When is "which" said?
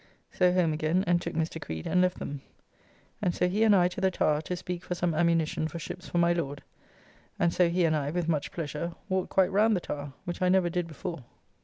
10.25-10.41